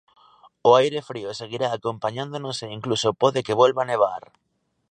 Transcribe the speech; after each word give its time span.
O 0.67 0.69
aire 0.81 0.99
frío 1.09 1.29
seguirá 1.41 1.67
acompañándonos 1.71 2.57
e 2.65 2.67
incluso 2.77 3.09
pode 3.21 3.39
que 3.45 3.59
volva 3.61 3.89
nevar. 3.91 4.23